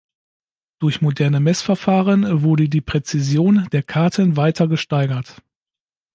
Durch 0.79 1.01
moderne 1.03 1.39
Messverfahren 1.39 2.41
wurde 2.41 2.67
die 2.69 2.81
Präzision 2.81 3.67
der 3.71 3.83
Karten 3.83 4.35
weiter 4.35 4.67
gesteigert. 4.67 5.43